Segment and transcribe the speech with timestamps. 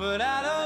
[0.00, 0.59] but I don't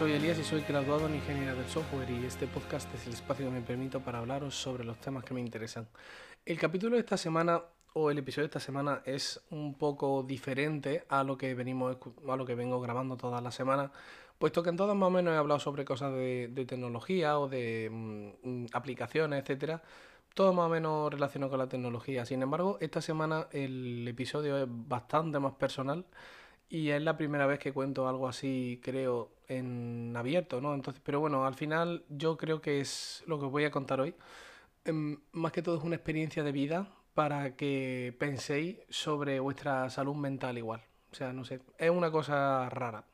[0.00, 3.44] soy Elías y soy graduado en Ingeniería del Software y este podcast es el espacio
[3.44, 5.86] que me permito para hablaros sobre los temas que me interesan.
[6.46, 7.60] El capítulo de esta semana
[7.92, 12.36] o el episodio de esta semana es un poco diferente a lo que venimos a
[12.36, 13.90] lo que vengo grabando todas las semanas,
[14.38, 17.46] puesto que en todas más o menos he hablado sobre cosas de, de tecnología o
[17.46, 19.82] de mm, mm, aplicaciones, etcétera.
[20.32, 22.24] Todo más o menos relacionado con la tecnología.
[22.24, 26.06] Sin embargo, esta semana el episodio es bastante más personal
[26.70, 30.72] y es la primera vez que cuento algo así, creo, en abierto, ¿no?
[30.72, 34.00] Entonces, pero bueno, al final yo creo que es lo que os voy a contar
[34.00, 34.14] hoy.
[34.84, 40.14] Em, más que todo es una experiencia de vida para que penséis sobre vuestra salud
[40.14, 40.82] mental igual.
[41.12, 43.04] O sea, no sé, es una cosa rara.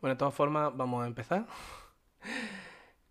[0.00, 1.46] Bueno, de todas formas, vamos a empezar.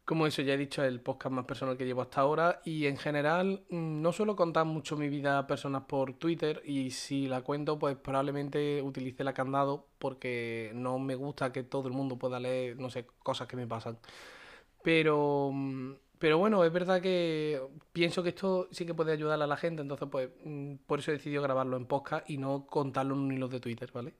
[0.05, 2.85] Como eso ya he dicho, es el podcast más personal que llevo hasta ahora y
[2.85, 7.27] en general mm, no suelo contar mucho mi vida a personas por Twitter y si
[7.27, 12.19] la cuento pues probablemente utilice la candado porque no me gusta que todo el mundo
[12.19, 13.97] pueda leer, no sé, cosas que me pasan.
[14.83, 17.59] Pero, mm, pero bueno, es verdad que
[17.91, 21.11] pienso que esto sí que puede ayudar a la gente, entonces pues mm, por eso
[21.11, 24.13] he decidido grabarlo en podcast y no contarlo en un hilo de Twitter, ¿vale?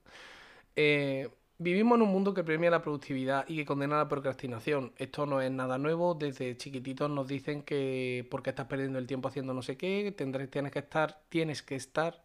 [0.76, 4.94] Eh, vivimos en un mundo que premia la productividad y que condena la procrastinación.
[4.98, 6.14] Esto no es nada nuevo.
[6.14, 10.50] Desde chiquititos nos dicen que porque estás perdiendo el tiempo haciendo no sé qué, tendrás,
[10.50, 12.24] tienes que estar, tienes que estar,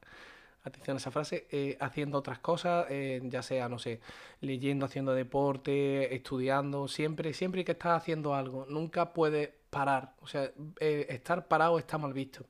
[0.63, 4.01] atención a esa frase, eh, haciendo otras cosas, eh, ya sea, no sé,
[4.41, 8.67] leyendo, haciendo deporte, estudiando, siempre, siempre que estás haciendo algo.
[8.69, 10.15] Nunca puedes parar.
[10.21, 12.45] O sea, eh, estar parado está mal visto.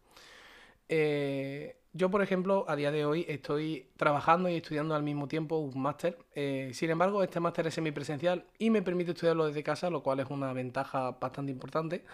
[0.88, 5.58] Eh, yo, por ejemplo, a día de hoy estoy trabajando y estudiando al mismo tiempo
[5.58, 6.18] un máster.
[6.34, 10.20] Eh, sin embargo, este máster es semipresencial y me permite estudiarlo desde casa, lo cual
[10.20, 12.04] es una ventaja bastante importante.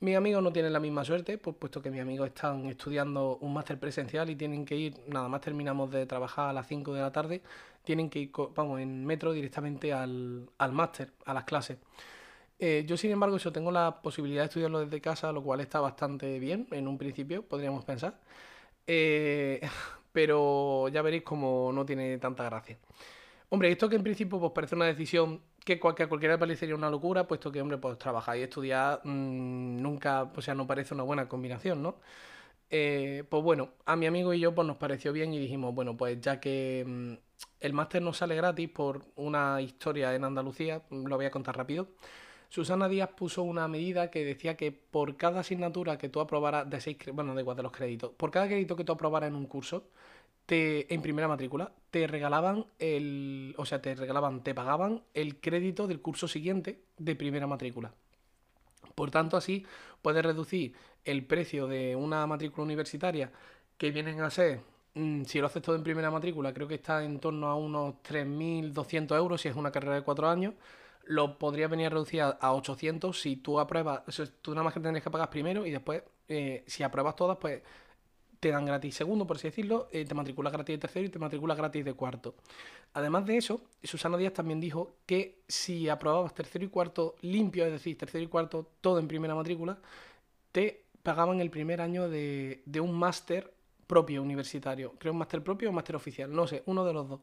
[0.00, 3.52] Mis amigos no tienen la misma suerte, pues, puesto que mis amigos están estudiando un
[3.54, 7.00] máster presencial y tienen que ir, nada más terminamos de trabajar a las 5 de
[7.02, 7.42] la tarde,
[7.84, 11.78] tienen que ir, vamos, en metro directamente al, al máster, a las clases.
[12.58, 15.80] Eh, yo, sin embargo, eso tengo la posibilidad de estudiarlo desde casa, lo cual está
[15.80, 18.18] bastante bien en un principio, podríamos pensar.
[18.92, 19.60] Eh,
[20.12, 22.76] pero ya veréis como no tiene tanta gracia.
[23.50, 26.90] Hombre, esto que en principio pues parece una decisión que, a cualquiera le parecería una
[26.90, 31.04] locura, puesto que, hombre, pues trabajar y estudiar mm, nunca, o sea, no parece una
[31.04, 32.00] buena combinación, ¿no?
[32.70, 35.96] Eh, pues bueno, a mi amigo y yo pues nos pareció bien y dijimos, bueno,
[35.96, 37.14] pues ya que mm,
[37.60, 41.56] el máster nos sale gratis por una historia en Andalucía, mm, lo voy a contar
[41.56, 41.88] rápido.
[42.50, 46.80] Susana Díaz puso una medida que decía que por cada asignatura que tú aprobaras de
[46.80, 49.46] seis, bueno, da igual de los créditos, por cada crédito que tú aprobaras en un
[49.46, 49.84] curso,
[50.46, 55.86] te, en primera matrícula, te regalaban el, o sea, te regalaban, te pagaban el crédito
[55.86, 57.94] del curso siguiente de primera matrícula.
[58.96, 59.64] Por tanto, así
[60.02, 60.74] puedes reducir
[61.04, 63.30] el precio de una matrícula universitaria
[63.78, 64.60] que vienen a ser,
[64.94, 68.02] mm, si lo haces todo en primera matrícula, creo que está en torno a unos
[68.02, 70.54] 3.200 euros si es una carrera de cuatro años.
[71.10, 74.74] Lo podrías venir a reducir a, a 800 si tú apruebas, o tú nada más
[74.74, 77.62] que tendrías que pagar primero y después, eh, si apruebas todas, pues
[78.38, 81.18] te dan gratis segundo, por así decirlo, eh, te matriculas gratis de tercero y te
[81.18, 82.34] matriculas gratis de cuarto.
[82.94, 87.72] Además de eso, Susana Díaz también dijo que si aprobabas tercero y cuarto limpio, es
[87.72, 89.78] decir, tercero y cuarto todo en primera matrícula,
[90.52, 93.52] te pagaban el primer año de, de un máster
[93.86, 94.94] propio universitario.
[94.98, 97.20] Creo un máster propio o un máster oficial, no sé, uno de los dos.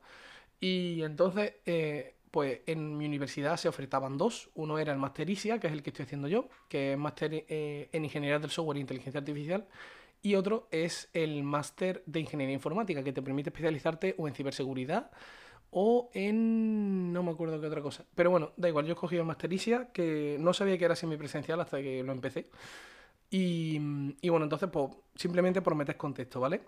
[0.59, 4.50] Y entonces, eh, pues en mi universidad se ofertaban dos.
[4.56, 7.46] Uno era el máster ISIA, que es el que estoy haciendo yo, que es máster
[7.48, 9.68] eh, en Ingeniería del Software e Inteligencia Artificial.
[10.22, 15.12] Y otro es el máster de Ingeniería Informática, que te permite especializarte o en ciberseguridad
[15.70, 17.12] o en...
[17.14, 18.06] no me acuerdo qué otra cosa.
[18.16, 20.96] Pero bueno, da igual, yo he escogido el máster ISIA, que no sabía que era
[20.96, 22.50] semipresencial hasta que lo empecé.
[23.30, 23.80] Y,
[24.22, 26.62] y bueno, entonces, pues simplemente por meter contexto, ¿vale?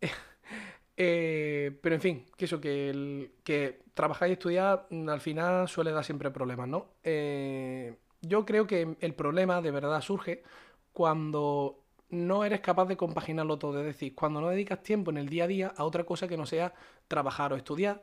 [1.02, 6.04] Eh, pero en fin, que eso, que, trabajar y estudiar mm, al final suele dar
[6.04, 6.88] siempre problemas, ¿no?
[7.02, 10.42] Eh, yo creo que el problema de verdad surge
[10.92, 15.30] cuando no eres capaz de compaginarlo todo, es decir, cuando no dedicas tiempo en el
[15.30, 16.74] día a día a otra cosa que no sea
[17.08, 18.02] trabajar o estudiar,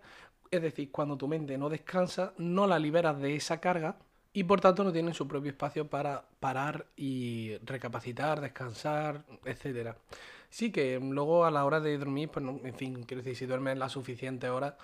[0.49, 3.99] es decir, cuando tu mente no descansa, no la liberas de esa carga
[4.37, 9.97] y por tanto no tienen su propio espacio para parar y recapacitar, descansar, etcétera.
[10.51, 13.47] Sí que luego a la hora de dormir, pues no, en fin, quiero decir, si
[13.47, 14.75] duermes las suficientes horas,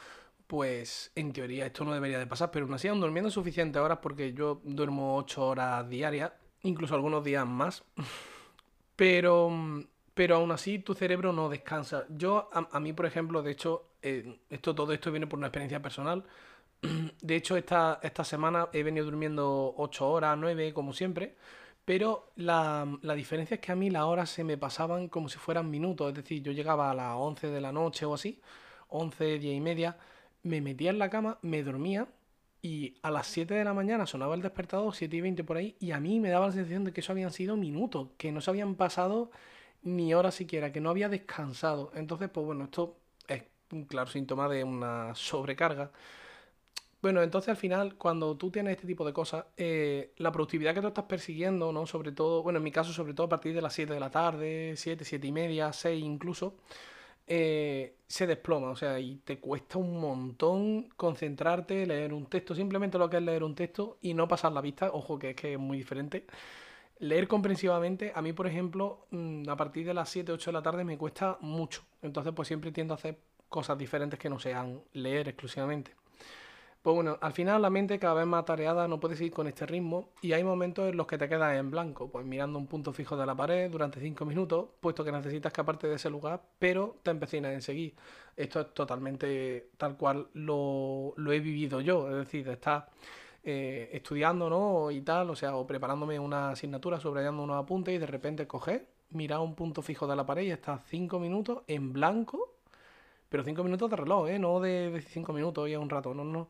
[0.48, 4.00] pues en teoría esto no debería de pasar, pero aún así aún durmiendo suficientes horas
[4.02, 6.32] porque yo duermo 8 horas diarias,
[6.64, 7.84] incluso algunos días más.
[8.96, 9.52] Pero,
[10.14, 12.06] pero aún así tu cerebro no descansa.
[12.10, 15.48] Yo, a, a mí, por ejemplo, de hecho, eh, esto, todo esto viene por una
[15.48, 16.24] experiencia personal.
[17.22, 21.36] De hecho, esta, esta semana he venido durmiendo 8 horas, 9, como siempre.
[21.86, 25.38] Pero la, la diferencia es que a mí las horas se me pasaban como si
[25.38, 26.10] fueran minutos.
[26.10, 28.42] Es decir, yo llegaba a las 11 de la noche o así,
[28.90, 29.98] 11, 10 y media,
[30.44, 32.08] me metía en la cama, me dormía
[32.62, 35.76] y a las 7 de la mañana sonaba el despertador, 7 y 20 por ahí,
[35.80, 38.40] y a mí me daba la sensación de que eso habían sido minutos, que no
[38.40, 39.32] se habían pasado
[39.84, 41.92] ni horas siquiera, que no había descansado.
[41.96, 42.98] Entonces, pues bueno, esto
[43.28, 45.92] es un claro síntoma de una sobrecarga.
[47.04, 50.80] Bueno, entonces al final, cuando tú tienes este tipo de cosas, eh, la productividad que
[50.80, 51.86] tú estás persiguiendo, ¿no?
[51.86, 54.10] Sobre todo, bueno, en mi caso, sobre todo a partir de las 7 de la
[54.10, 56.56] tarde, 7, 7 y media, 6 incluso,
[57.28, 62.98] eh, se desploma, o sea, y te cuesta un montón concentrarte, leer un texto, simplemente
[62.98, 65.54] lo que es leer un texto y no pasar la vista, ojo que es que
[65.54, 66.26] es muy diferente.
[67.00, 70.64] Leer comprensivamente, a mí por ejemplo, mm, a partir de las 7, 8 de la
[70.64, 73.20] tarde me cuesta mucho, entonces pues siempre tiendo a hacer
[73.50, 76.03] cosas diferentes que no sean leer exclusivamente.
[76.84, 79.66] Pues bueno, al final la mente cada vez más atareada no puede seguir con este
[79.66, 82.92] ritmo y hay momentos en los que te quedas en blanco, pues mirando un punto
[82.92, 86.98] fijo de la pared durante 5 minutos, puesto que necesitas escaparte de ese lugar, pero
[87.02, 87.96] te empecinas en seguir.
[88.36, 92.90] Esto es totalmente tal cual lo, he vivido yo, es decir, de estar
[93.46, 94.92] eh, estudiando, ¿no?
[94.92, 98.90] Y tal, o sea, o preparándome una asignatura, subrayando unos apuntes y de repente coger,
[99.12, 102.58] mirar un punto fijo de la pared y estar 5 minutos en blanco,
[103.30, 104.38] pero 5 minutos de reloj, ¿eh?
[104.38, 106.50] No de 5 minutos y a un rato, no, no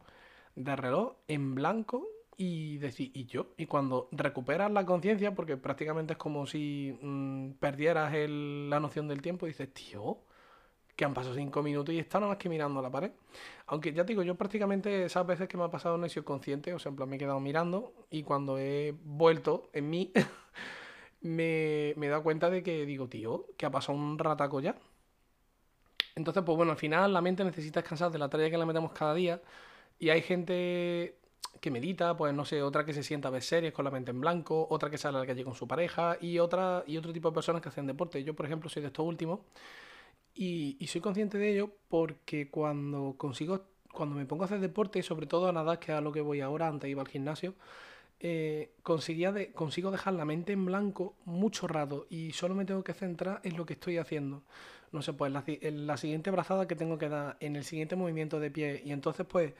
[0.55, 2.07] de reloj en blanco
[2.37, 3.47] y decir, ¿y yo?
[3.57, 9.07] Y cuando recuperas la conciencia, porque prácticamente es como si mm, perdieras el- la noción
[9.07, 10.19] del tiempo, dices, tío,
[10.95, 13.11] que han pasado cinco minutos y está nada más que mirando a la pared.
[13.67, 16.25] Aunque ya te digo, yo prácticamente esas veces que me ha pasado no he sido
[16.25, 20.11] consciente, o sea, en plan me he quedado mirando y cuando he vuelto en mí,
[21.21, 24.75] me, me he dado cuenta de que digo, tío, que ha pasado un rataco ya.
[26.15, 28.91] Entonces, pues bueno, al final la mente necesita descansar de la tarea que le metemos
[28.93, 29.41] cada día.
[29.99, 31.17] Y hay gente
[31.63, 34.11] que medita, pues no sé, otra que se sienta a ver series con la mente
[34.11, 37.13] en blanco, otra que sale a la calle con su pareja y otra y otro
[37.13, 38.23] tipo de personas que hacen deporte.
[38.23, 39.39] Yo, por ejemplo, soy de estos últimos
[40.35, 43.61] y, soy consciente de ello porque cuando consigo,
[43.93, 46.21] cuando me pongo a hacer deporte, sobre todo a nadar, que es a lo que
[46.21, 47.53] voy ahora, antes iba al gimnasio,
[48.19, 53.41] eh, consigo dejar la mente en blanco mucho rato y solo me tengo que centrar
[53.43, 54.43] en lo que estoy haciendo.
[54.91, 57.95] No sé, pues la, en la siguiente brazada que tengo que dar, en el siguiente
[57.95, 58.81] movimiento de pie.
[58.85, 59.53] Y entonces, pues,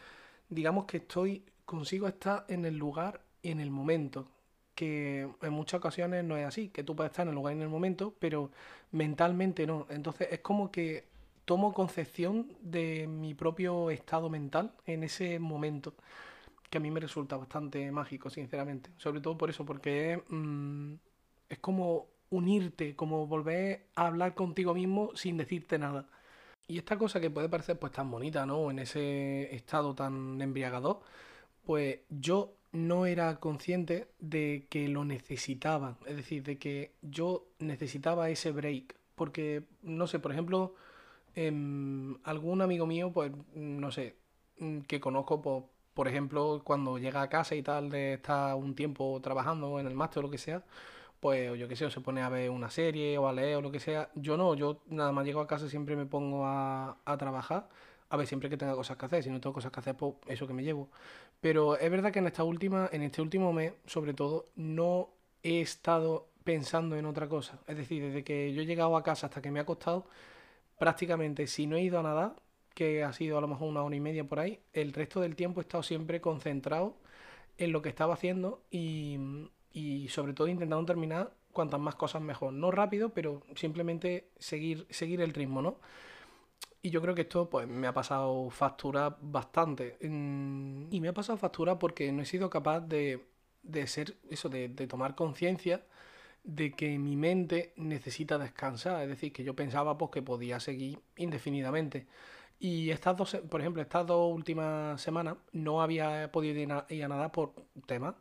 [0.50, 4.28] digamos que estoy, consigo estar en el lugar y en el momento.
[4.76, 7.58] Que en muchas ocasiones no es así, que tú puedes estar en el lugar y
[7.58, 8.52] en el momento, pero
[8.92, 9.86] mentalmente no.
[9.90, 11.06] Entonces es como que
[11.46, 15.94] tomo concepción de mi propio estado mental en ese momento
[16.74, 18.90] que a mí me resulta bastante mágico, sinceramente.
[18.98, 20.94] Sobre todo por eso, porque mm,
[21.48, 26.10] es como unirte, como volver a hablar contigo mismo sin decirte nada.
[26.68, 28.72] Y esta cosa que puede parecer pues tan bonita, ¿no?
[28.72, 31.02] En ese estado tan embriagador,
[31.66, 35.98] pues yo no era consciente de que lo necesitaba.
[36.08, 38.96] Es decir, de que yo necesitaba ese break.
[39.16, 40.76] Porque, no sé, por ejemplo,
[41.36, 44.16] em, algún amigo mío, pues, no sé,
[44.60, 45.64] mm, que conozco, pues,
[45.94, 49.96] por ejemplo, cuando llega a casa y tal, de estar un tiempo trabajando en el
[49.96, 50.64] máster o lo que sea,
[51.24, 53.62] pues, yo qué sé, o se pone a ver una serie o a leer o
[53.62, 54.10] lo que sea.
[54.14, 57.70] Yo no, yo nada más llego a casa siempre me pongo a, a trabajar.
[58.10, 60.16] A ver, siempre que tenga cosas que hacer, si no tengo cosas que hacer, pues
[60.28, 60.90] eso que me llevo.
[61.40, 65.12] Pero es verdad que en esta última, en este último mes, sobre todo, no
[65.44, 67.58] he estado pensando en otra cosa.
[67.68, 70.06] Es decir, desde que yo he llegado a casa hasta que me ha acostado,
[70.78, 72.36] prácticamente si no he ido a nadar,
[72.76, 75.38] que ha sido a lo mejor una hora y media por ahí, el resto del
[75.38, 76.98] tiempo he estado siempre concentrado
[77.58, 82.54] en lo que estaba haciendo y, y sobre todo intentando terminar cuantas más cosas mejor.
[82.54, 85.80] No rápido, pero simplemente seguir, seguir el ritmo, ¿no?
[86.82, 89.98] Y yo creo que esto pues me ha pasado factura bastante.
[90.02, 93.26] Y me ha pasado factura porque no he sido capaz de,
[93.64, 95.86] de ser eso, de, tomar conciencia
[96.44, 99.04] de que mi mente necesita descansar.
[99.04, 102.06] Es decir, que yo pensaba pues que podía seguir indefinidamente.
[102.60, 107.08] Y estas dos, por ejemplo, estas dos últimas semanas no había podido ir a, ir
[107.32, 107.54] por
[107.86, 108.16] temas.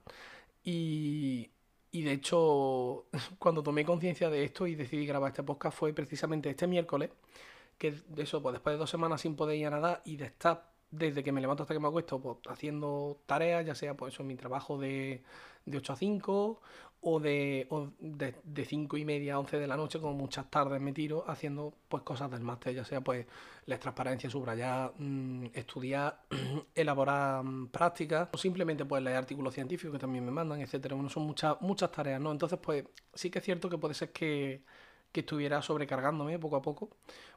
[0.65, 1.51] Y,
[1.91, 3.07] y de hecho,
[3.39, 7.11] cuando tomé conciencia de esto y decidí grabar este podcast fue precisamente este miércoles,
[7.79, 10.27] que de eso, pues después de dos semanas sin poder ir a nadar y de
[10.27, 14.15] estar desde que me levanto hasta que me acuesto, pues haciendo tareas, ya sea pues
[14.15, 15.23] eso, mi trabajo de,
[15.65, 16.61] de 8 a 5
[17.05, 17.67] o de,
[17.99, 21.75] de, 5 y media a 11 de la noche, como muchas tardes me tiro haciendo
[21.89, 23.27] pues cosas del máster, ya sea pues
[23.67, 26.23] la transparencia, subrayar, mm, estudiar,
[26.75, 30.95] elaborar mm, prácticas, o simplemente pues leer artículos científicos que también me mandan, etcétera.
[30.95, 32.31] Bueno, son muchas, muchas tareas, ¿no?
[32.31, 34.63] Entonces, pues sí que es cierto que puede ser que,
[35.11, 36.91] que estuviera sobrecargándome poco a poco,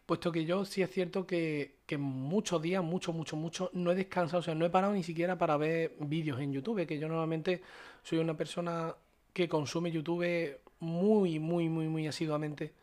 [0.06, 3.96] puesto que yo sí es cierto que, que muchos días, mucho, mucho, mucho, no he
[3.96, 7.08] descansado, o sea, no he parado ni siquiera para ver vídeos en YouTube, que yo
[7.08, 7.64] normalmente
[8.04, 8.96] soy una persona
[9.36, 12.74] que consume YouTube muy, muy, muy, muy asiduamente.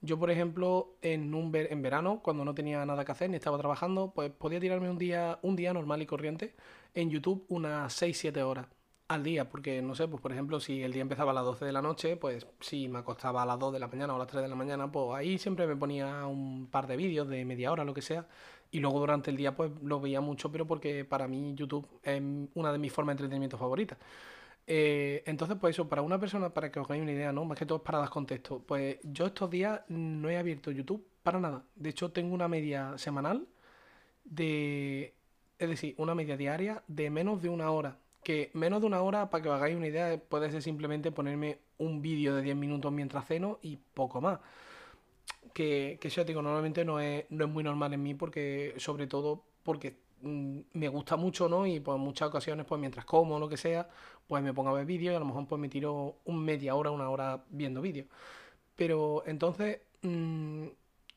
[0.00, 3.36] Yo, por ejemplo, en, un ver- en verano, cuando no tenía nada que hacer ni
[3.36, 6.54] estaba trabajando, pues podía tirarme un día, un día normal y corriente
[6.94, 8.66] en YouTube unas 6-7 horas
[9.08, 11.64] al día, porque no sé, pues por ejemplo, si el día empezaba a las 12
[11.64, 14.18] de la noche, pues si me acostaba a las 2 de la mañana o a
[14.20, 17.44] las 3 de la mañana, pues ahí siempre me ponía un par de vídeos de
[17.46, 18.28] media hora, lo que sea,
[18.70, 22.20] y luego durante el día pues lo veía mucho, pero porque para mí YouTube es
[22.54, 23.98] una de mis formas de entretenimiento favoritas.
[24.70, 27.46] Eh, entonces, pues eso, para una persona, para que os hagáis una idea, ¿no?
[27.46, 28.62] Más que todo es para dar contexto.
[28.66, 31.64] Pues yo estos días no he abierto YouTube para nada.
[31.74, 33.48] De hecho, tengo una media semanal
[34.24, 35.14] de,
[35.58, 37.96] es decir, una media diaria de menos de una hora.
[38.22, 41.60] Que menos de una hora, para que os hagáis una idea, puede ser simplemente ponerme
[41.78, 44.38] un vídeo de 10 minutos mientras ceno y poco más.
[45.54, 49.06] Que, que eso digo, normalmente no es, no es muy normal en mí porque, sobre
[49.06, 51.66] todo, porque me gusta mucho, ¿no?
[51.66, 53.88] Y pues en muchas ocasiones, pues mientras como o lo que sea,
[54.26, 56.74] pues me pongo a ver vídeos y a lo mejor pues me tiro un media
[56.74, 58.06] hora, una hora viendo vídeos.
[58.76, 60.66] Pero entonces, mm,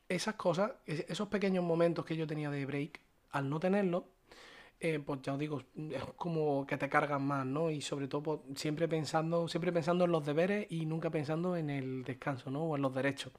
[0.08, 3.00] esas cosas, es- esos pequeños momentos que yo tenía de break,
[3.32, 4.06] al no tenerlo,
[4.80, 7.70] eh, pues ya os digo, es como que te cargan más, ¿no?
[7.70, 11.70] Y sobre todo pues, siempre pensando, siempre pensando en los deberes y nunca pensando en
[11.70, 12.64] el descanso, ¿no?
[12.64, 13.32] O en los derechos.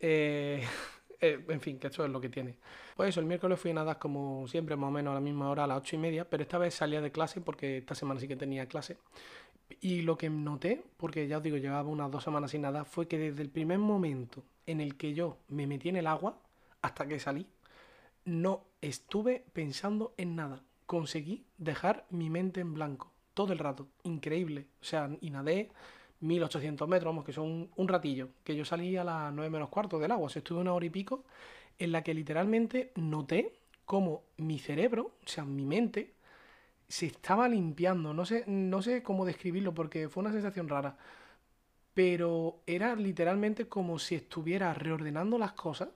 [0.00, 0.62] Eh,
[1.20, 2.56] eh, en fin, que esto es lo que tiene.
[2.96, 5.50] Pues eso, el miércoles fui a nadar como siempre, más o menos a la misma
[5.50, 8.20] hora, a las ocho y media, pero esta vez salía de clase porque esta semana
[8.20, 8.98] sí que tenía clase.
[9.80, 13.08] Y lo que noté, porque ya os digo, llevaba unas dos semanas sin nadar, fue
[13.08, 16.38] que desde el primer momento en el que yo me metí en el agua,
[16.82, 17.46] hasta que salí,
[18.24, 20.62] no estuve pensando en nada.
[20.86, 23.88] Conseguí dejar mi mente en blanco todo el rato.
[24.04, 24.66] Increíble.
[24.80, 25.70] O sea, y nadé
[26.20, 28.28] 1800 metros, vamos, que son un, ratillo.
[28.44, 30.26] Que yo salí a las 9 menos cuarto del agua.
[30.26, 31.24] O sea, estuve una hora y pico
[31.78, 33.52] en la que literalmente noté
[33.84, 36.14] como mi cerebro, o sea, mi mente,
[36.88, 38.12] se estaba limpiando.
[38.14, 40.96] No sé, no sé cómo describirlo porque fue una sensación rara.
[41.94, 45.88] Pero era literalmente como si estuviera reordenando las cosas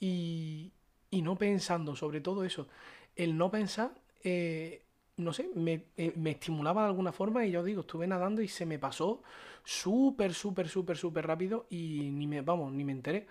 [0.00, 0.72] y,
[1.10, 2.68] y no pensando, sobre todo eso.
[3.14, 3.92] El no pensar,
[4.22, 4.82] eh,
[5.16, 8.48] no sé, me, eh, me estimulaba de alguna forma y yo digo, estuve nadando y
[8.48, 9.22] se me pasó
[9.66, 13.26] súper, súper, súper, súper rápido y ni me, vamos, ni me enteré.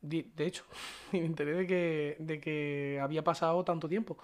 [0.00, 0.64] De hecho,
[1.12, 4.18] ni me enteré de que, de que había pasado tanto tiempo.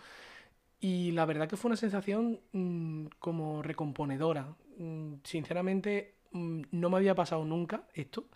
[0.80, 4.54] Y la verdad que fue una sensación mm, como recomponedora.
[4.78, 8.26] Mm, sinceramente, mm, no me había pasado nunca esto,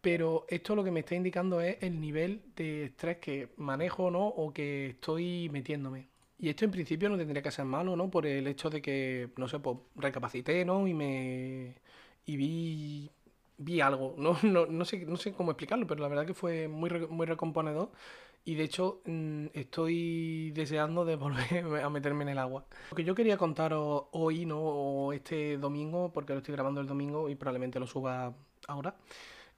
[0.00, 4.26] pero esto lo que me está indicando es el nivel de estrés que manejo, ¿no?
[4.28, 6.08] O que estoy metiéndome.
[6.38, 8.10] Y esto en principio no tendría que ser malo, ¿no?
[8.10, 10.86] Por el hecho de que, no sé, pues recapacité, ¿no?
[10.88, 11.74] Y me...
[12.24, 13.10] Y vi...
[13.56, 14.36] Vi algo, ¿no?
[14.42, 17.92] No, no sé, no sé cómo explicarlo, pero la verdad que fue muy, muy recomponedor.
[18.44, 22.66] Y de hecho, mm, estoy deseando de volver a meterme en el agua.
[22.90, 24.60] Lo que yo quería contaros hoy, ¿no?
[24.60, 28.34] O este domingo, porque lo estoy grabando el domingo y probablemente lo suba
[28.66, 28.96] ahora.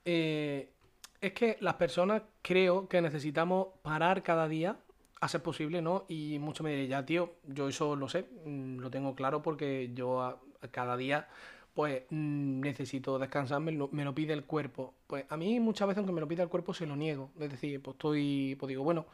[0.04, 0.72] eh,
[1.20, 4.78] es que las personas creo que necesitamos parar cada día
[5.20, 6.04] a ser posible, ¿no?
[6.08, 9.90] Y mucho me diré, ya, tío, yo eso lo sé, mm, lo tengo claro porque
[9.94, 11.28] yo a cada día
[11.76, 14.94] pues mm, necesito descansar, me lo, me lo pide el cuerpo.
[15.06, 17.30] Pues a mí muchas veces aunque me lo pida el cuerpo se lo niego.
[17.38, 19.06] Es decir, pues estoy, pues digo, bueno,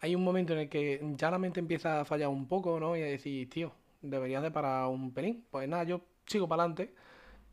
[0.00, 2.96] hay un momento en el que ya la mente empieza a fallar un poco, ¿no?
[2.96, 5.46] Y a decir, tío, deberías de parar un pelín.
[5.50, 6.94] Pues nada, yo sigo para adelante.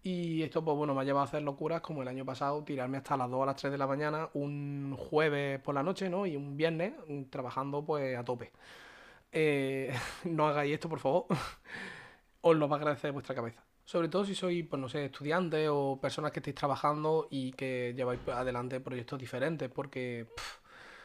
[0.04, 2.98] Y esto, pues bueno, me ha llevado a hacer locuras como el año pasado, tirarme
[2.98, 6.26] hasta las 2 a las 3 de la mañana, un jueves por la noche, ¿no?
[6.26, 8.52] Y un viernes mm, trabajando pues a tope.
[9.32, 9.94] Eh,
[10.26, 11.26] no hagáis esto, por favor.
[12.42, 13.64] Os lo va a agradecer vuestra cabeza.
[13.88, 17.94] Sobre todo si sois, pues no sé, estudiantes o personas que estéis trabajando y que
[17.96, 20.28] lleváis adelante proyectos diferentes, porque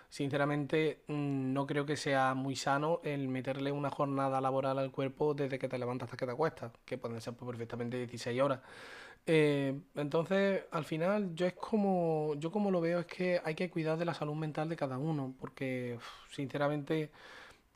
[0.08, 5.32] sinceramente mm, no creo que sea muy sano el meterle una jornada laboral al cuerpo
[5.32, 8.60] desde que te levantas hasta que te acuestas, que pueden ser pues, perfectamente 16 horas.
[9.26, 13.70] Eh, entonces, al final, yo es como, yo como lo veo es que hay que
[13.70, 16.00] cuidar de la salud mental de cada uno, porque
[16.32, 17.12] sinceramente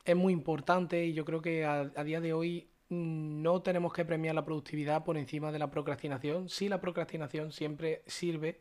[0.03, 4.35] es muy importante y yo creo que a, día de hoy no tenemos que premiar
[4.35, 6.49] la productividad por encima de la procrastinación.
[6.49, 8.59] Sí, la procrastinación siempre sirve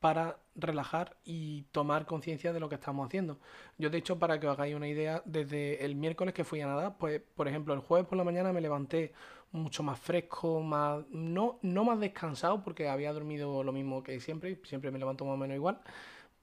[0.00, 3.38] para relajar y tomar conciencia de lo que estamos haciendo.
[3.78, 6.66] Yo, de hecho, para que os hagáis una idea, desde el miércoles que fui a
[6.66, 9.12] nadar, pues, por ejemplo, el jueves por la mañana me levanté
[9.50, 14.60] mucho más fresco, más no, no más descansado, porque había dormido lo mismo que siempre,
[14.64, 15.80] siempre me levanto más o menos igual,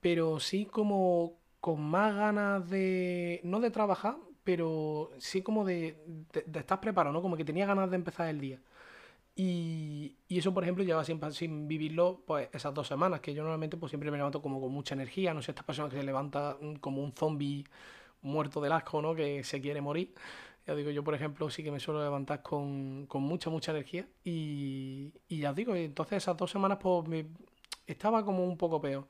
[0.01, 5.98] pero sí como con más ganas de, no de trabajar, pero sí como de,
[6.34, 7.22] de, de estar preparado, ¿no?
[7.22, 8.62] Como que tenía ganas de empezar el día.
[9.36, 13.44] Y, y eso, por ejemplo, lleva sin, sin vivirlo pues esas dos semanas, que yo
[13.44, 16.04] normalmente pues siempre me levanto como con mucha energía, no sé, esta persona que se
[16.04, 17.66] levanta mm, como un zombie
[18.22, 19.14] muerto del asco, ¿no?
[19.16, 20.14] Que se quiere morir.
[20.68, 24.08] Ya digo, yo por ejemplo sí que me suelo levantar con, con mucha, mucha energía
[24.24, 27.28] y, y ya os digo, entonces esas dos semanas pues me,
[27.88, 29.08] estaba como un poco peor,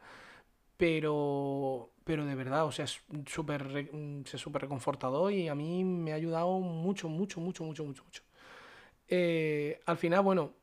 [0.77, 5.84] pero, pero de verdad, o sea, es súper, mm, es súper reconfortador y a mí
[5.84, 8.24] me ha ayudado mucho, mucho, mucho, mucho, mucho, mucho.
[9.08, 10.53] Eh, al final, bueno,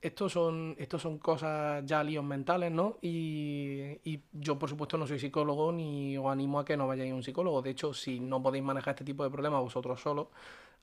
[0.00, 2.98] estos son, estos son cosas ya líos mentales, ¿no?
[3.02, 7.12] Y, y yo, por supuesto, no soy psicólogo ni os animo a que no vayáis
[7.12, 7.62] a un psicólogo.
[7.62, 10.28] De hecho, si no podéis manejar este tipo de problemas vosotros solos,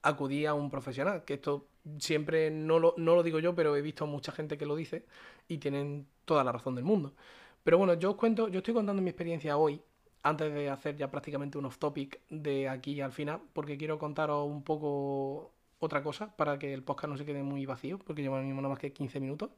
[0.01, 1.23] acudí a un profesional.
[1.25, 1.67] Que esto
[1.99, 5.05] siempre no lo, no lo digo yo, pero he visto mucha gente que lo dice
[5.47, 7.13] y tienen toda la razón del mundo.
[7.63, 9.81] Pero bueno, yo os cuento, yo estoy contando mi experiencia hoy,
[10.23, 14.47] antes de hacer ya prácticamente un off topic de aquí al final, porque quiero contaros
[14.47, 18.35] un poco otra cosa para que el podcast no se quede muy vacío, porque lleva
[18.35, 19.49] ahora mismo nada más que 15 minutos.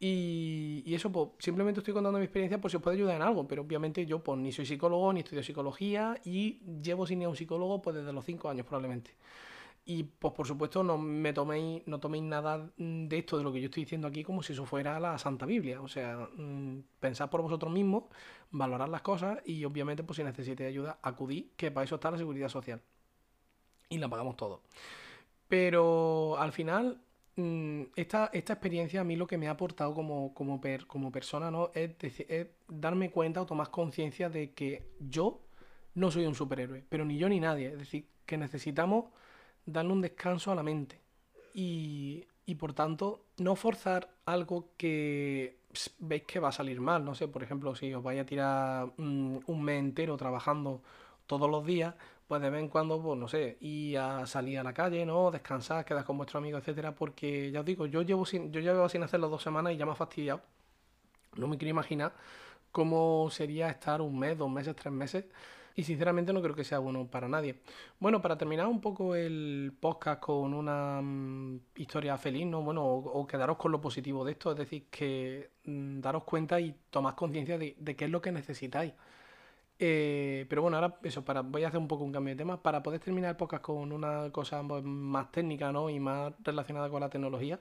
[0.00, 3.22] Y, y eso, pues simplemente estoy contando mi experiencia por si os puede ayudar en
[3.22, 7.26] algo, pero obviamente yo pues ni soy psicólogo, ni estudio psicología y llevo sin ir
[7.26, 9.12] a un psicólogo pues desde los 5 años probablemente.
[9.86, 13.60] Y pues por supuesto no me toméis, no toméis nada de esto, de lo que
[13.60, 15.80] yo estoy diciendo aquí, como si eso fuera la Santa Biblia.
[15.82, 18.04] O sea, mm, pensad por vosotros mismos,
[18.50, 22.18] valorad las cosas y obviamente pues si necesitáis ayuda, acudid, que para eso está la
[22.18, 22.80] seguridad social.
[23.88, 24.60] Y la pagamos todos.
[25.48, 27.00] Pero al final,
[27.36, 31.12] mm, esta, esta experiencia a mí lo que me ha aportado como, como, per- como
[31.12, 31.70] persona, ¿no?
[31.74, 31.92] Es
[32.68, 35.40] darme cuenta o tomar conciencia de que yo
[35.94, 37.68] no soy un superhéroe, pero ni yo ni nadie.
[37.68, 39.06] Es decir, que necesitamos
[39.66, 41.00] darle un descanso a la mente.
[41.54, 45.58] Y, y por tanto, no forzar algo que
[45.98, 47.04] veis que va a salir mal.
[47.04, 50.82] No sé, por ejemplo, si os vais a tirar mm, un mes entero trabajando
[51.26, 51.94] todos los días,
[52.26, 55.30] pues de vez en cuando, pues no sé, ir a salir a la calle, ¿no?
[55.30, 58.88] Descansar, quedar con vuestros amigos, etcétera, porque ya os digo, yo llevo sin, yo llevo
[58.88, 60.40] sin hacerlo dos semanas y ya me ha fastidiado.
[61.36, 62.12] No me quiero imaginar
[62.72, 65.24] cómo sería estar un mes, dos meses, tres meses.
[65.76, 67.56] Y sinceramente no creo que sea bueno para nadie.
[67.98, 72.62] Bueno, para terminar un poco el podcast con una mm, historia feliz, ¿no?
[72.62, 76.76] Bueno, o, quedaros con lo positivo de esto, es decir, que mm, daros cuenta y
[76.90, 78.92] tomad conciencia de, qué es lo que necesitáis.
[79.80, 82.62] Eh, pero bueno, ahora eso, para, voy a hacer un poco un cambio de tema.
[82.62, 85.90] Para poder terminar el podcast con una cosa más técnica, ¿no?
[85.90, 87.58] Y más relacionada con la tecnología.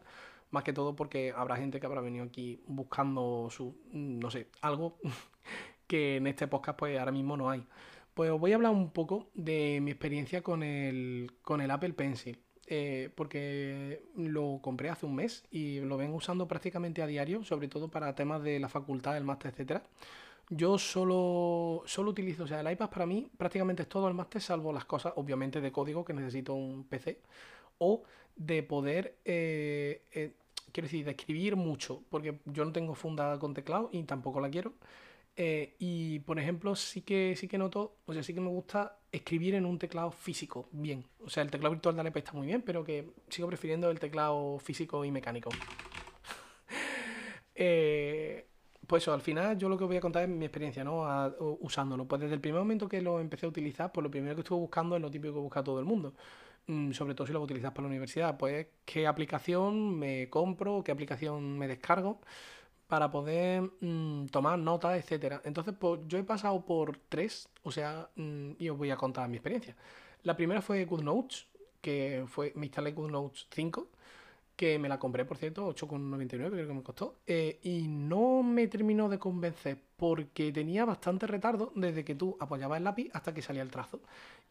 [0.51, 4.49] Más que todo porque habrá gente que habrá venido aquí buscando su, mm, no sé,
[4.61, 4.99] algo
[5.87, 7.65] que en este podcast pues ahora mismo no hay.
[8.13, 11.93] Pues os voy a hablar un poco de mi experiencia con el, con el Apple
[11.93, 12.39] Pencil.
[12.67, 17.67] Eh, porque lo compré hace un mes y lo vengo usando prácticamente a diario, sobre
[17.67, 19.83] todo para temas de la facultad, el máster, etcétera.
[20.49, 24.71] Yo solo, solo utilizo, sea, el iPad para mí prácticamente es todo el máster, salvo
[24.71, 27.19] las cosas, obviamente, de código que necesito un PC
[27.79, 28.03] o
[28.35, 30.33] de poder, eh, eh,
[30.71, 34.49] quiero decir, de escribir mucho, porque yo no tengo funda con teclado y tampoco la
[34.49, 34.73] quiero.
[35.35, 38.99] Eh, y por ejemplo, sí que, sí que noto, o sea, sí que me gusta
[39.11, 41.05] escribir en un teclado físico, bien.
[41.19, 43.99] O sea, el teclado virtual de iPad está muy bien, pero que sigo prefiriendo el
[43.99, 45.57] teclado físico y mecánico.
[47.55, 48.47] Eh,
[48.87, 51.05] pues eso, al final yo lo que voy a contar es mi experiencia, ¿no?
[51.05, 52.07] A- usándolo.
[52.07, 54.59] Pues desde el primer momento que lo empecé a utilizar, pues lo primero que estuve
[54.59, 56.13] buscando es lo típico que busca todo el mundo.
[56.67, 60.91] Mm, sobre todo si lo utilizar para la universidad, pues qué aplicación me compro, qué
[60.91, 62.21] aplicación me descargo
[62.93, 65.41] para poder mm, tomar notas, etcétera.
[65.45, 69.27] Entonces, pues yo he pasado por tres, o sea, mm, y os voy a contar
[69.29, 69.75] mi experiencia.
[70.21, 71.47] La primera fue GoodNotes,
[71.81, 73.87] que fue, me instalé GoodNotes 5
[74.55, 78.67] que me la compré, por cierto, 8,99 creo que me costó, eh, y no me
[78.67, 83.41] terminó de convencer porque tenía bastante retardo desde que tú apoyabas el lápiz hasta que
[83.41, 84.01] salía el trazo.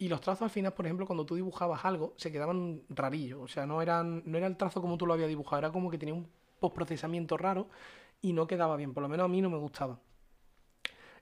[0.01, 3.47] Y los trazos al final, por ejemplo, cuando tú dibujabas algo, se quedaban rarillos, o
[3.47, 5.99] sea, no eran, no era el trazo como tú lo habías dibujado, era como que
[5.99, 6.27] tenía un
[6.59, 7.69] postprocesamiento raro
[8.23, 10.01] y no quedaba bien, por lo menos a mí no me gustaba.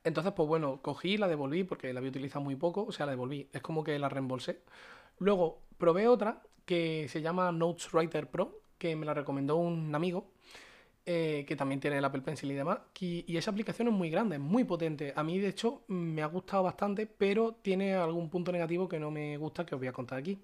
[0.05, 3.13] Entonces, pues bueno, cogí, la devolví porque la había utilizado muy poco, o sea, la
[3.13, 4.63] devolví, es como que la reembolsé.
[5.19, 10.31] Luego probé otra que se llama Notes Writer Pro, que me la recomendó un amigo,
[11.05, 14.09] eh, que también tiene el Apple Pencil y demás, y, y esa aplicación es muy
[14.11, 15.13] grande, es muy potente.
[15.17, 19.11] A mí, de hecho, me ha gustado bastante, pero tiene algún punto negativo que no
[19.11, 20.39] me gusta, que os voy a contar aquí.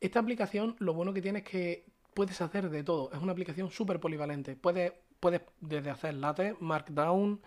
[0.00, 3.12] Esta aplicación, lo bueno que tiene es que puedes hacer de todo.
[3.12, 4.56] Es una aplicación súper polivalente.
[4.56, 7.40] Puedes puedes desde hacer látex, markdown,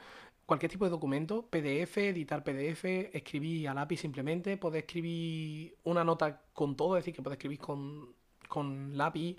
[0.46, 6.42] cualquier tipo de documento, PDF, editar PDF, escribir a lápiz simplemente, puedes escribir una nota
[6.54, 8.14] con todo, es decir, que puedes escribir con,
[8.48, 9.38] con lápiz,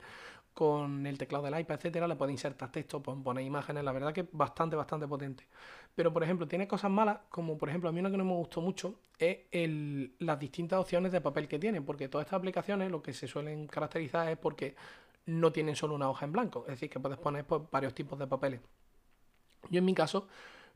[0.54, 4.28] con el teclado del iPad, etcétera, le puedes insertar texto, poner imágenes, la verdad que
[4.32, 5.48] bastante, bastante potente.
[5.94, 8.32] Pero, por ejemplo, tiene cosas malas, como por ejemplo, a mí una que no me
[8.34, 12.90] gustó mucho es el- las distintas opciones de papel que tiene, porque todas estas aplicaciones
[12.90, 14.76] lo que se suelen caracterizar es porque
[15.26, 18.18] no tienen solo una hoja en blanco, es decir, que puedes poner pues, varios tipos
[18.18, 18.60] de papeles.
[19.70, 20.28] Yo en mi caso,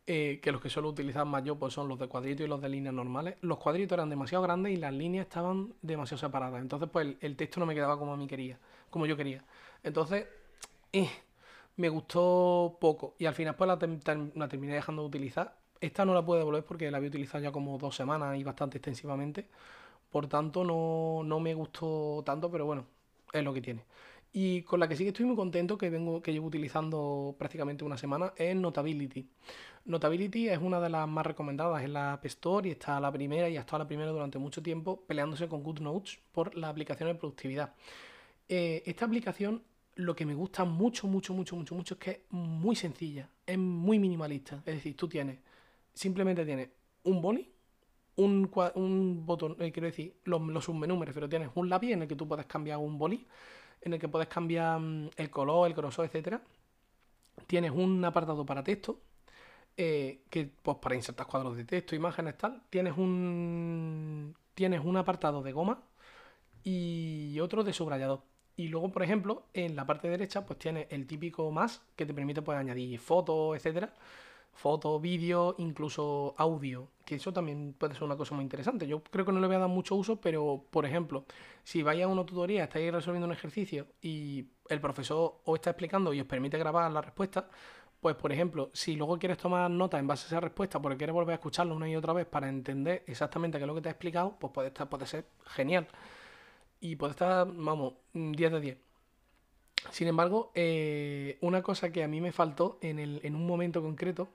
[0.06, 2.60] eh, que los que suelo utilizar más yo pues son los de cuadritos y los
[2.62, 6.88] de líneas normales, los cuadritos eran demasiado grandes y las líneas estaban demasiado separadas, entonces
[6.90, 8.58] pues el, texto no me quedaba como a mí quería,
[8.90, 9.44] como yo quería.
[9.82, 10.26] Entonces,
[10.92, 11.10] eh,
[11.76, 13.78] me gustó poco y al final pues la
[14.48, 15.58] terminé dejando de utilizar.
[15.80, 18.78] Esta no la puedo devolver porque la había utilizado ya como dos semanas y bastante
[18.78, 19.46] extensivamente.
[20.10, 22.86] Por tanto, no, no me gustó tanto, pero bueno,
[23.32, 23.84] es lo que tiene.
[24.32, 27.84] Y con la que sí que estoy muy contento, que vengo, que llevo utilizando prácticamente
[27.84, 29.26] una semana, es Notability.
[29.86, 33.10] Notability es una de las más recomendadas en la App Store y está a la
[33.10, 37.08] primera y ha estado la primera durante mucho tiempo peleándose con GoodNotes por la aplicación
[37.08, 37.74] de productividad.
[38.48, 39.62] Eh, esta aplicación
[39.98, 43.58] lo que me gusta mucho, mucho, mucho, mucho, mucho es que es muy sencilla, es
[43.58, 44.62] muy minimalista.
[44.64, 45.38] Es decir, tú tienes,
[45.92, 46.68] simplemente tienes
[47.02, 47.50] un boli,
[48.16, 52.02] un, un botón, eh, quiero decir, los, los submenús, me refiero, tienes un lápiz en
[52.02, 53.26] el que tú puedes cambiar un boli,
[53.82, 56.40] en el que puedes cambiar mm, el color, el grosor, etcétera.
[57.46, 59.00] Tienes un apartado para texto,
[59.76, 62.62] eh, que pues para insertar cuadros de texto, imágenes, tal.
[62.70, 65.80] Tienes un tienes un apartado de goma
[66.64, 68.22] y otro de subrayador.
[68.56, 72.12] Y luego, por ejemplo, en la parte derecha, pues tienes el típico más que te
[72.12, 73.94] permite pues, añadir fotos, etcétera.
[74.52, 76.88] Fotos, vídeos, incluso audio.
[77.04, 78.86] Que eso también puede ser una cosa muy interesante.
[78.86, 81.24] Yo creo que no le voy a dar mucho uso, pero, por ejemplo,
[81.62, 86.12] si vais a una tutoría, estáis resolviendo un ejercicio y el profesor os está explicando
[86.12, 87.48] y os permite grabar la respuesta,
[88.00, 91.14] pues, por ejemplo, si luego quieres tomar nota en base a esa respuesta porque quieres
[91.14, 93.88] volver a escucharlo una y otra vez para entender exactamente qué es lo que te
[93.88, 95.86] ha explicado, pues puede, estar, puede ser genial
[96.80, 98.78] y puede estar, vamos, mm, 10 de 10.
[99.90, 103.82] Sin embargo, eh, una cosa que a mí me faltó en, el- en un momento
[103.82, 104.28] concreto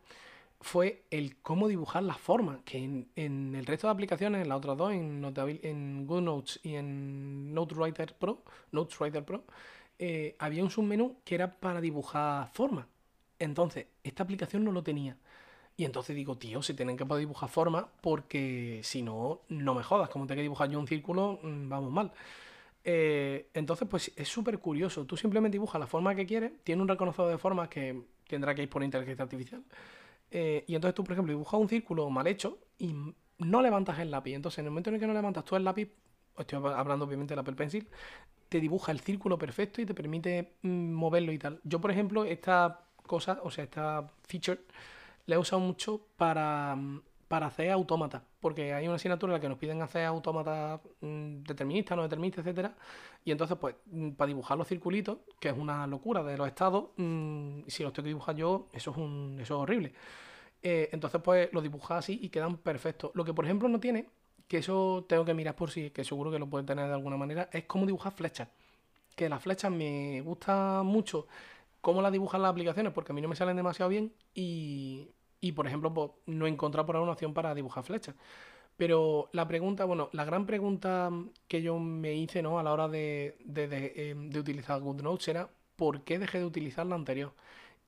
[0.61, 2.77] fue el cómo dibujar las formas, que
[3.15, 7.53] en, el resto de aplicaciones, en las otras dos, en, Notabil- en GoodNotes y en
[7.53, 9.43] NoteWriter Pro, NotesWriter Pro,
[9.99, 12.87] eh, había un submenú que era para dibujar formas.
[13.39, 15.17] Entonces, esta aplicación no lo tenía.
[15.77, 19.83] Y entonces digo, tío, se tienen que poder dibujar formas porque si no, no me
[19.83, 20.09] jodas.
[20.09, 22.13] Como tengo que dibujar yo un círculo, mm, vamos mal.
[22.83, 25.05] Eh, entonces, pues es súper curioso.
[25.05, 28.63] Tú simplemente dibujas la forma que quieres, tiene un reconocedor de formas que tendrá que
[28.63, 29.63] ir por inteligencia artificial.
[30.31, 32.95] Eh, y entonces tú, por ejemplo, dibujas un círculo mal hecho y
[33.39, 34.33] no levantas el lápiz.
[34.35, 35.89] Entonces, en el momento en el que no levantas tú el lápiz,
[36.37, 37.87] estoy hab- hablando obviamente del Apple Pencil,
[38.49, 41.59] te dibuja el círculo perfecto y te permite mm, moverlo y tal.
[41.63, 44.61] Yo, por ejemplo, esta cosa, o sea, esta feature,
[45.25, 47.01] la he usado mucho para, mm,
[47.33, 51.41] para hacer autómatas, porque hay una asignatura en la que nos piden hacer autómatas mm,
[51.41, 52.75] deterministas, no deterministas, etcétera,
[53.25, 56.89] y entonces, pues, mm, para dibujar los circulitos, que es una locura de los estados,
[56.95, 59.93] mm, si los tengo que dibujar yo, eso es, un, eso es horrible.
[60.61, 63.09] Eh, entonces, pues, los dibujas así y quedan perfectos.
[63.15, 64.09] Lo que, por ejemplo, no tiene,
[64.47, 67.17] que eso tengo que mirar por si, que seguro que lo puede tener de alguna
[67.17, 68.47] manera, es cómo dibujar flechas.
[69.15, 71.27] Que las flechas me gusta mucho
[71.81, 75.09] cómo las dibujan las aplicaciones, porque a mí no me salen demasiado bien y,
[75.43, 78.15] y, por ejemplo, pues, no he por ahora una opción para dibujar flechas.
[78.77, 81.11] Pero la pregunta, bueno, la gran pregunta
[81.49, 82.59] que yo me hice, ¿no?
[82.59, 83.67] A la hora de, de,
[84.15, 87.33] de utilizar GoodNotes era ¿por qué dejé de utilizar la anterior?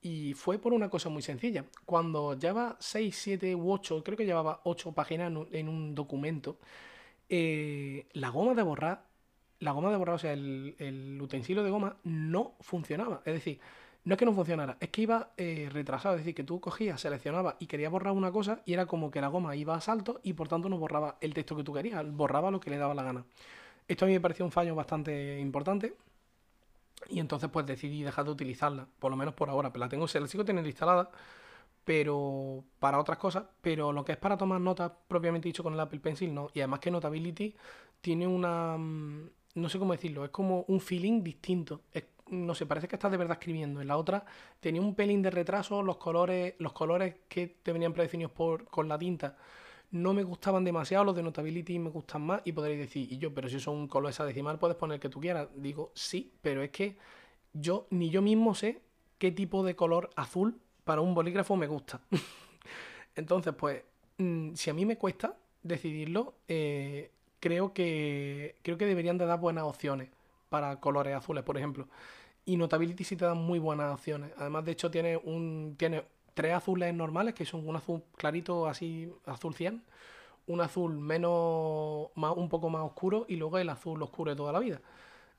[0.02, 1.64] Y fue por una cosa muy sencilla.
[1.86, 6.58] Cuando lleva 6, 7 u 8, creo que llevaba 8 páginas en un documento,
[7.30, 9.06] eh, la goma de borrar,
[9.60, 13.22] la goma de borrar, o sea, el, el utensilio de goma no funcionaba.
[13.24, 13.60] Es decir,
[14.06, 16.14] no es que no funcionara, es que iba eh, retrasado.
[16.16, 19.20] Es decir, que tú cogías, seleccionabas y querías borrar una cosa y era como que
[19.20, 22.04] la goma iba a salto y por tanto no borraba el texto que tú querías,
[22.12, 23.26] borraba lo que le daba la gana.
[23.88, 25.96] Esto a mí me pareció un fallo bastante importante
[27.08, 29.72] y entonces pues decidí dejar de utilizarla, por lo menos por ahora.
[29.72, 31.10] Pero la tengo, se la sigo teniendo instalada,
[31.84, 33.44] pero para otras cosas.
[33.62, 36.48] Pero lo que es para tomar notas propiamente dicho con el Apple Pencil, no.
[36.54, 37.54] Y además que Notability
[38.00, 38.76] tiene una...
[38.78, 41.82] mm, No sé cómo decirlo, es como un feeling distinto.
[42.28, 43.80] No sé, parece que estás de verdad escribiendo.
[43.80, 44.24] En la otra
[44.60, 48.88] tenía un pelín de retraso, los colores, los colores que te venían predefinidos por, con
[48.88, 49.36] la tinta
[49.90, 53.32] no me gustaban demasiado, los de Notability me gustan más y podréis decir, y yo,
[53.32, 55.48] pero si son color hexadecimal puedes poner el que tú quieras.
[55.54, 56.96] Digo, sí, pero es que
[57.52, 58.80] yo ni yo mismo sé
[59.18, 62.00] qué tipo de color azul para un bolígrafo me gusta.
[63.16, 63.82] Entonces, pues,
[64.18, 67.10] mm, si a mí me cuesta decidirlo, eh,
[67.40, 70.08] creo que creo que deberían de dar buenas opciones
[70.48, 71.88] para colores azules, por ejemplo.
[72.44, 74.32] Y Notability sí te da muy buenas opciones.
[74.38, 76.04] Además, de hecho, tiene un tiene
[76.34, 79.82] tres azules normales, que son un azul clarito, así, azul 100,
[80.46, 84.52] un azul menos, más, un poco más oscuro y luego el azul oscuro de toda
[84.52, 84.80] la vida.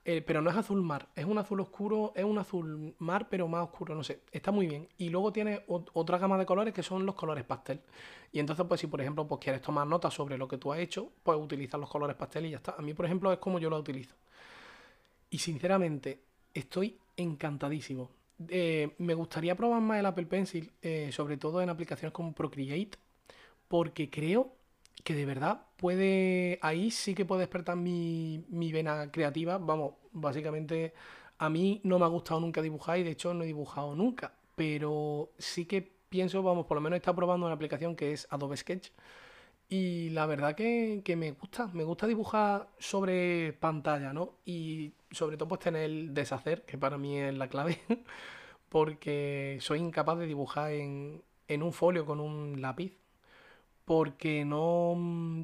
[0.04, 3.46] Eh, pero no es azul mar, es un azul oscuro, es un azul mar, pero
[3.46, 4.88] más oscuro, no sé, está muy bien.
[4.96, 7.80] Y luego tiene ot- otra gama de colores que son los colores pastel.
[8.32, 10.78] Y entonces, pues si por ejemplo pues quieres tomar notas sobre lo que tú has
[10.80, 12.74] hecho, pues utilizas los colores pastel y ya está.
[12.78, 14.14] A mí, por ejemplo, es como yo lo utilizo.
[15.30, 16.20] Y sinceramente,
[16.54, 18.10] estoy encantadísimo.
[18.48, 22.98] Eh, me gustaría probar más el Apple Pencil, eh, sobre todo en aplicaciones como Procreate,
[23.66, 24.54] porque creo
[25.04, 29.58] que de verdad puede, ahí sí que puede despertar mi, mi vena creativa.
[29.58, 30.94] Vamos, básicamente
[31.38, 34.32] a mí no me ha gustado nunca dibujar y de hecho no he dibujado nunca,
[34.56, 38.56] pero sí que pienso, vamos, por lo menos estado probando una aplicación que es Adobe
[38.56, 38.90] Sketch
[39.68, 44.36] y la verdad que, que me gusta, me gusta dibujar sobre pantalla, ¿no?
[44.44, 47.78] Y sobre todo pues tener el deshacer, que para mí es la clave,
[48.70, 52.98] porque soy incapaz de dibujar en, en un folio con un lápiz,
[53.84, 54.94] porque no...
[54.96, 55.42] mm,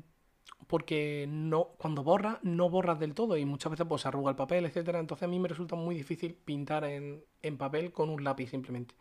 [0.68, 4.36] Porque no, cuando borras, no borras del todo y muchas veces pues se arruga el
[4.36, 5.00] papel, etcétera.
[5.00, 8.94] Entonces a mí me resulta muy difícil pintar en, en papel con un lápiz simplemente.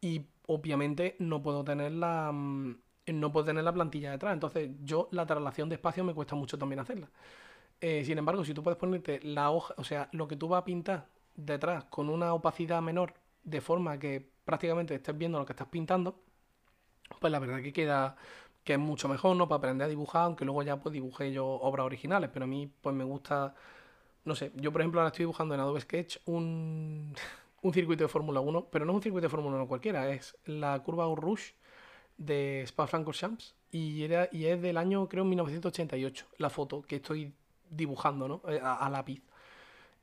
[0.00, 2.76] Y obviamente no puedo tener la, mm,
[3.12, 4.34] no puedo tener la plantilla detrás.
[4.34, 7.08] Entonces yo la traslación de espacio me cuesta mucho también hacerla.
[7.80, 10.62] Eh, sin embargo, si tú puedes ponerte la hoja, o sea, lo que tú vas
[10.62, 15.52] a pintar detrás con una opacidad menor, de forma que prácticamente estés viendo lo que
[15.52, 16.20] estás pintando,
[17.20, 18.16] pues la verdad que queda
[18.64, 19.48] que es mucho mejor, ¿no?
[19.48, 22.70] Para aprender a dibujar, aunque luego ya pues dibujé yo obras originales, pero a mí
[22.80, 23.54] pues me gusta,
[24.24, 27.14] no sé, yo por ejemplo ahora estoy dibujando en Adobe Sketch un,
[27.62, 30.36] un circuito de Fórmula 1, pero no es un circuito de Fórmula 1 cualquiera, es
[30.44, 31.54] la curva Rouge
[32.16, 37.34] de Spa-Francorchamps y, era, y es del año creo 1988, la foto que estoy
[37.70, 38.42] dibujando, ¿no?
[38.48, 39.22] Eh, A, lápiz.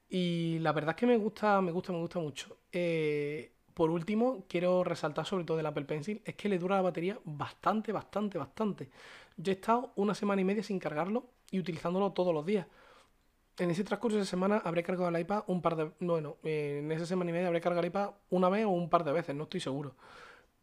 [0.10, 2.58] Y la verdad es que me gusta, me gusta, me gusta mucho.
[2.72, 6.82] Eh, por último, quiero resaltar sobre todo del Apple Pencil, es que le dura la
[6.82, 8.90] batería bastante, bastante, bastante.
[9.38, 12.68] Yo he estado una semana y media sin cargarlo y utilizándolo todos los días.
[13.58, 15.92] En ese transcurso de semana habré cargado el iPad un par de...
[16.00, 19.04] Bueno, en esa semana y media habré cargado el iPad una vez o un par
[19.04, 19.96] de veces, no estoy seguro.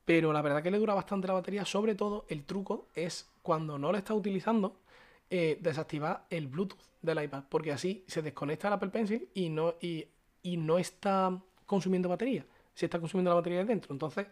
[0.06, 1.64] Pero la verdad que le dura bastante la batería.
[1.64, 4.80] Sobre todo, el truco es cuando no lo estás utilizando,
[5.28, 7.42] eh, desactivar el Bluetooth del iPad.
[7.50, 10.06] Porque así se desconecta el Apple Pencil y no, y,
[10.44, 12.46] no está consumiendo batería.
[12.72, 13.92] Se está consumiendo la batería de dentro.
[13.92, 14.28] Entonces,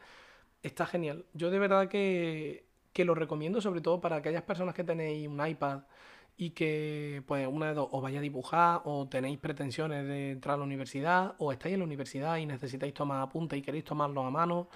[0.62, 1.24] está genial.
[1.34, 5.44] Yo de verdad que, que lo recomiendo, sobre todo para aquellas personas que tenéis un
[5.44, 5.80] iPad
[6.36, 10.54] y que, pues, una de dos, o vaya a dibujar, o tenéis pretensiones de entrar
[10.54, 14.24] a la universidad, o estáis en la universidad y necesitáis tomar apuntes y queréis tomarlos
[14.24, 14.68] a mano,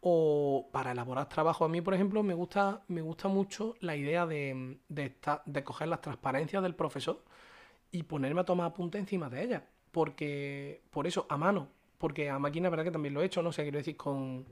[0.00, 1.64] o para elaborar trabajo.
[1.64, 5.14] A mí, por ejemplo, me gusta, me gusta mucho la idea de, de,
[5.46, 7.22] de coger las transparencias del profesor
[7.90, 9.62] y ponerme a tomar apuntes encima de ellas.
[9.92, 11.68] Porque, por eso, a mano.
[11.98, 14.46] Porque a máquina, verdad que también lo he hecho, no sé, quiero decir, con,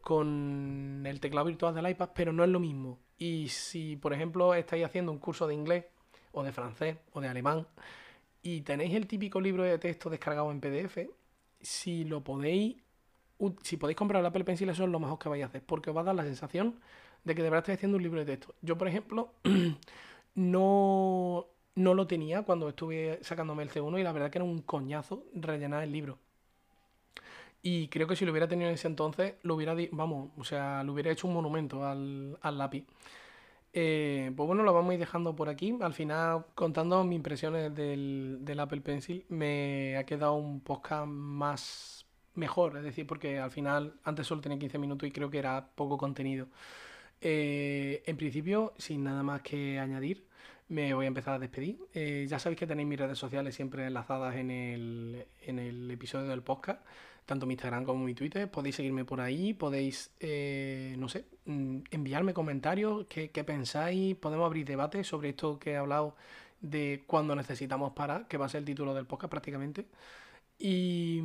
[0.00, 2.98] con el teclado virtual del iPad, pero no es lo mismo.
[3.18, 5.84] Y si, por ejemplo, estáis haciendo un curso de inglés,
[6.32, 7.66] o de francés, o de alemán,
[8.42, 11.10] y tenéis el típico libro de texto descargado en PDF,
[11.60, 12.76] si lo podéis,
[13.62, 15.90] si podéis comprar el Apple Pencil, eso es lo mejor que vais a hacer, porque
[15.90, 16.80] os va a dar la sensación
[17.24, 18.54] de que de verdad estáis haciendo un libro de texto.
[18.62, 19.32] Yo, por ejemplo,
[20.34, 24.62] no, no lo tenía cuando estuve sacándome el C1 y la verdad que era un
[24.62, 26.18] coñazo rellenar el libro.
[27.62, 30.82] Y creo que si lo hubiera tenido en ese entonces, lo hubiera, vamos, o sea,
[30.82, 32.86] lo hubiera hecho un monumento al, al lápiz.
[33.72, 35.76] Eh, pues bueno, lo vamos a ir dejando por aquí.
[35.80, 42.06] Al final, contando mis impresiones del, del Apple Pencil, me ha quedado un podcast más
[42.40, 45.68] mejor, es decir, porque al final antes solo tenía 15 minutos y creo que era
[45.76, 46.48] poco contenido.
[47.20, 50.26] Eh, en principio, sin nada más que añadir,
[50.68, 51.78] me voy a empezar a despedir.
[51.94, 56.28] Eh, ya sabéis que tenéis mis redes sociales siempre enlazadas en el, en el episodio
[56.28, 56.84] del podcast,
[57.26, 58.50] tanto mi Instagram como mi Twitter.
[58.50, 64.46] Podéis seguirme por ahí, podéis, eh, no sé, mm, enviarme comentarios, qué, qué pensáis, podemos
[64.46, 66.16] abrir debates sobre esto que he hablado
[66.60, 69.86] de cuando necesitamos parar, que va a ser el título del podcast prácticamente.
[70.58, 71.22] Y,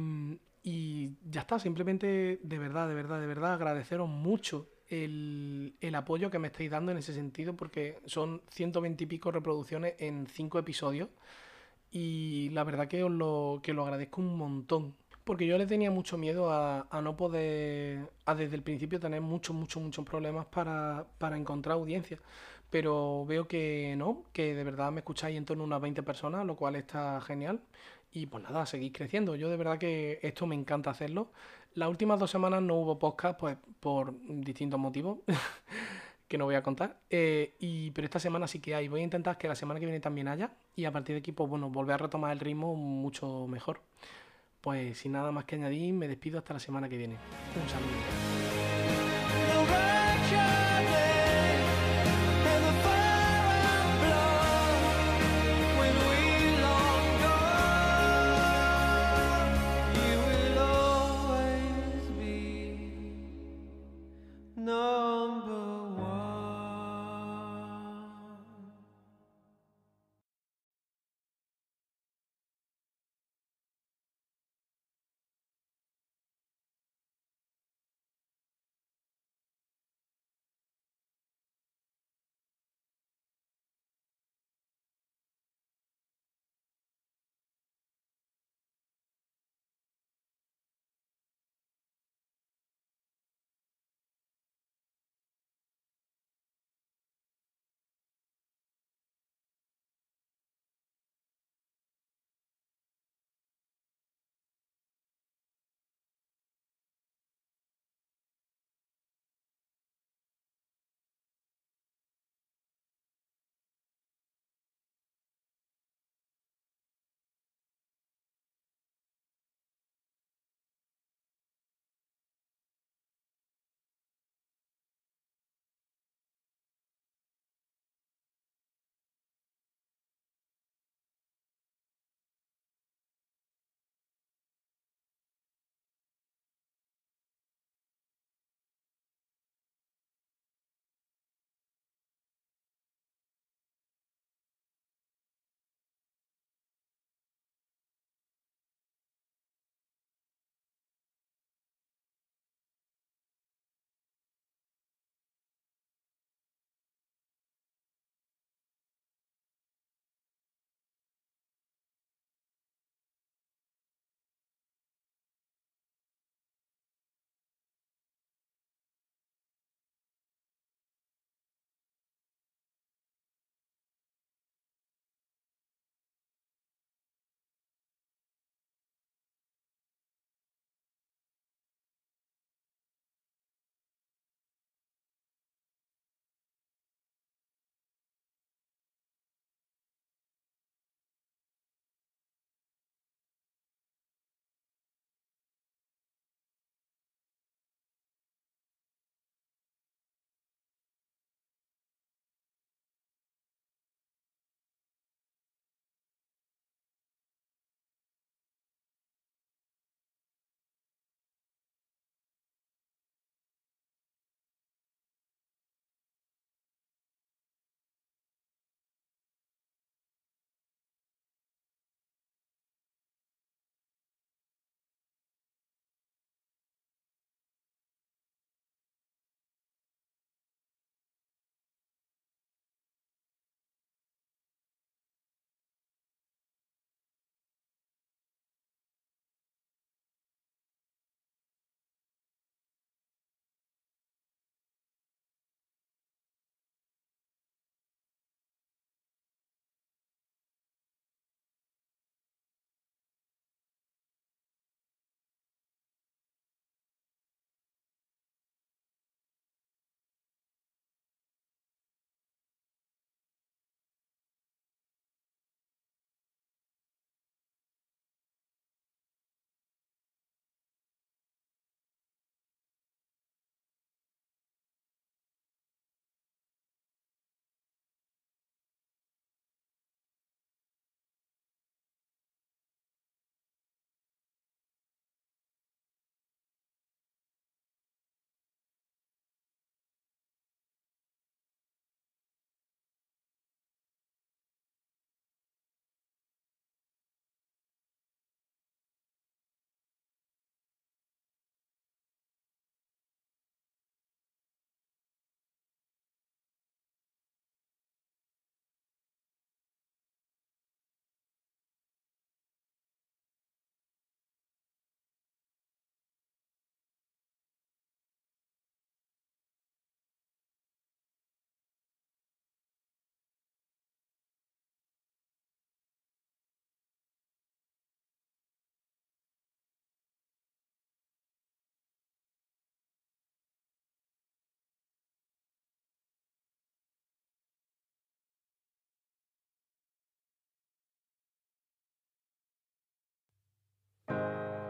[0.68, 6.32] y ya está, simplemente de verdad, de verdad, de verdad agradeceros mucho el, el apoyo
[6.32, 10.58] que me estáis dando en ese sentido, porque son 120 y pico reproducciones en 5
[10.58, 11.10] episodios
[11.92, 14.96] y la verdad que os lo, que lo agradezco un montón.
[15.24, 19.22] Porque yo le tenía mucho miedo a, a no poder, a desde el principio tener
[19.22, 22.20] muchos, muchos, muchos problemas para, para encontrar audiencia.
[22.72, 26.46] Pero veo que no, que de verdad me escucháis en torno a unas 20 personas,
[26.46, 27.62] lo cual está genial.
[28.16, 29.36] Y pues nada, seguís creciendo.
[29.36, 31.34] Yo de verdad que esto me encanta hacerlo.
[31.74, 35.18] Las últimas dos semanas no hubo podcast, pues por distintos motivos
[36.30, 37.02] que no voy a contar.
[37.10, 38.88] Eh, y, pero esta semana sí que hay.
[38.88, 40.54] Voy a intentar que la semana que viene también haya.
[40.78, 43.82] Y a partir de aquí, pues bueno, volver a retomar el ritmo mucho mejor.
[44.62, 47.18] Pues sin nada más que añadir, me despido hasta la semana que viene.
[47.62, 47.92] Un saludo.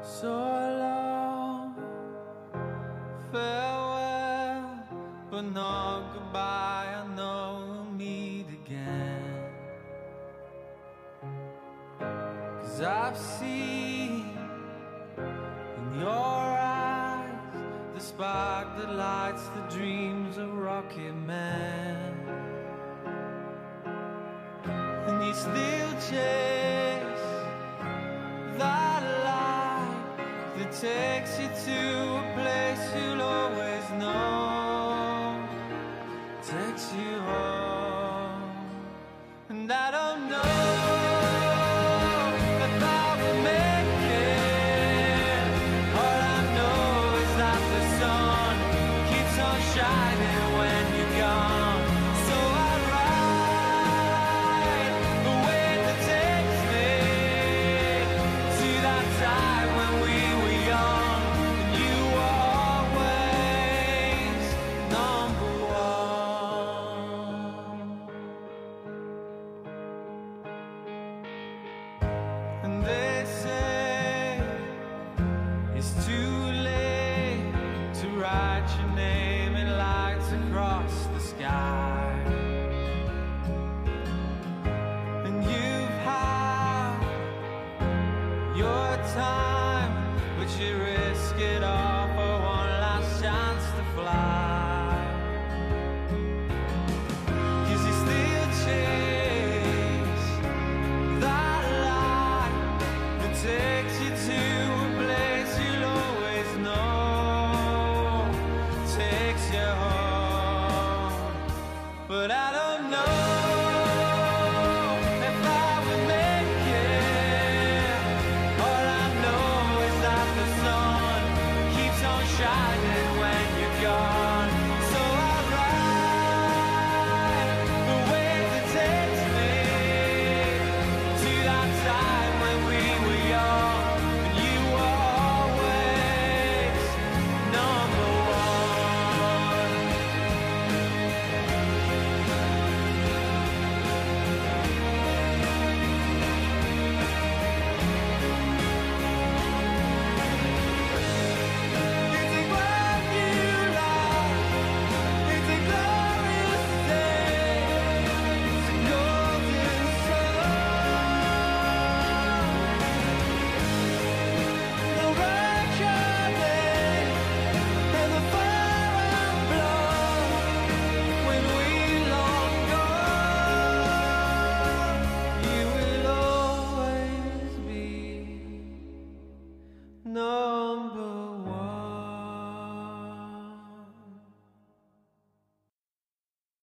[0.05, 1.73] So long,
[3.31, 4.79] farewell,
[5.31, 6.93] but not goodbye.
[6.95, 9.49] I know we'll meet again.
[11.99, 14.37] Cause I've seen
[15.17, 17.33] in your eyes
[17.95, 22.13] the spark that lights the dreams of Rocket Man.
[25.07, 26.54] And you still chase.
[30.81, 35.47] takes you to a place you'll always know.
[36.43, 37.54] Takes you home.